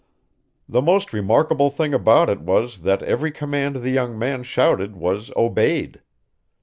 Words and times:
The 0.67 0.81
most 0.81 1.13
remarkable 1.13 1.69
thing 1.69 1.93
about 1.93 2.27
it 2.27 2.39
was 2.41 2.79
that 2.79 3.03
every 3.03 3.29
command 3.31 3.75
the 3.83 3.91
young 3.91 4.17
man 4.17 4.41
shouted 4.41 4.95
was 4.95 5.31
obeyed. 5.35 6.01